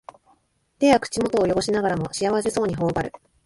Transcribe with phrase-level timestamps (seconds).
[0.79, 3.11] 手や口元をよごしながらも幸せそうにほおばる